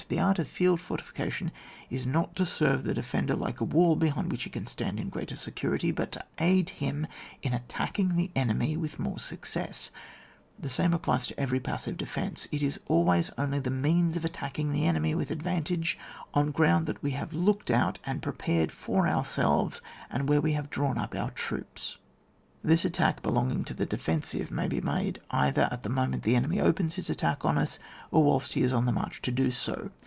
[0.09, 1.51] The art of field fortification
[1.89, 5.07] is not to serve the defender like a wall behind which he can stand in
[5.09, 7.05] greater security, but to aid him
[7.43, 9.89] in attacking the enemy with more success,—
[10.59, 14.25] the same applies to every pas sive defence: it is always only the means of
[14.25, 15.97] attacking the enemy with advantage
[16.33, 20.69] on g^oimd &at we have looked out and prepared for ourselves, and where we have
[20.69, 21.97] drawn up our troops.
[22.63, 22.69] 7.
[22.73, 26.35] This attack, belonging to the de fensive, may be made either at the moment the
[26.35, 27.79] enemy opens his attack on us,
[28.11, 29.89] or whilst he is on the march to do so.